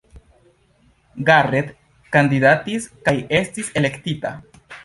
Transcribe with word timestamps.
Garrett 1.27 1.69
kandidatis 2.17 2.91
kaj 3.07 3.17
estis 3.41 3.71
elektita. 3.83 4.35